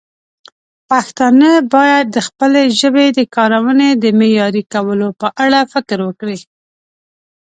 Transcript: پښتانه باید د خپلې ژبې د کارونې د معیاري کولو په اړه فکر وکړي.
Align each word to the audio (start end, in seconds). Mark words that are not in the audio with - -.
پښتانه 0.89 1.49
باید 1.73 2.05
د 2.15 2.17
خپلې 2.27 2.63
ژبې 2.79 3.05
د 3.17 3.19
کارونې 3.35 3.89
د 4.03 4.05
معیاري 4.19 4.63
کولو 4.73 5.07
په 5.21 5.27
اړه 5.43 5.59
فکر 5.73 5.97
وکړي. 6.07 6.37